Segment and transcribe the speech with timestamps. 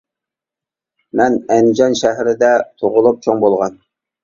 [1.21, 2.51] مەن ئەنجان شەھىرىدە
[2.83, 3.81] تۇغۇلۇپ چوڭ بولغان.